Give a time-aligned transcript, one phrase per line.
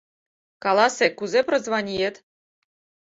[0.63, 2.15] Каласе, кузе прозваниет?